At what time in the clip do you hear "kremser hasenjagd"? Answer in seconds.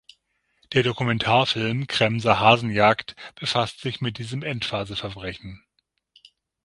1.85-3.15